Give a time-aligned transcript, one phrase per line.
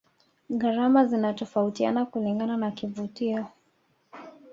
[0.49, 3.45] gharama zinatofautiana kulingana na kivutio